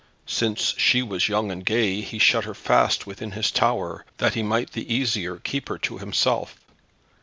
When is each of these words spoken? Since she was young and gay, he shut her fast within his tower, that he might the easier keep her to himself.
Since 0.25 0.73
she 0.79 1.03
was 1.03 1.27
young 1.29 1.51
and 1.51 1.63
gay, 1.63 2.01
he 2.01 2.17
shut 2.17 2.45
her 2.45 2.55
fast 2.55 3.05
within 3.05 3.33
his 3.33 3.51
tower, 3.51 4.03
that 4.17 4.33
he 4.33 4.41
might 4.41 4.71
the 4.71 4.91
easier 4.91 5.37
keep 5.37 5.69
her 5.69 5.77
to 5.77 5.99
himself. 5.99 6.55